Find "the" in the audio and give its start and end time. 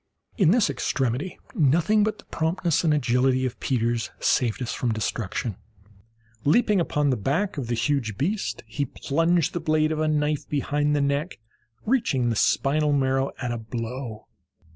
2.17-2.25, 7.11-7.15, 7.67-7.75, 9.53-9.59, 10.95-11.01, 12.31-12.35